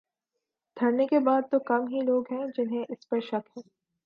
دھرنے 0.77 1.05
کے 1.07 1.19
بعد 1.19 1.41
تو 1.51 1.59
کم 1.59 1.87
ہی 1.87 2.01
لوگ 2.01 2.31
ہیں 2.31 2.45
جنہیں 2.57 2.83
اس 2.89 3.07
پر 3.09 3.19
شک 3.21 3.57
ہے۔ 3.57 3.61